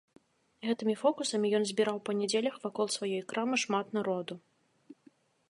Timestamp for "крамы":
3.35-3.55